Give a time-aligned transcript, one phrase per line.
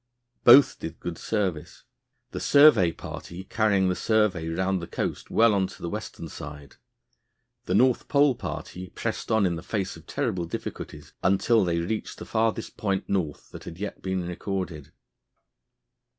[0.43, 1.83] Both did good service,
[2.31, 6.77] the survey party carrying the survey round the coast well on to the western side.
[7.65, 12.17] The North Pole party pressed on in the face of terrible difficulties until they reached
[12.17, 14.91] the farthest point North that had yet been recorded.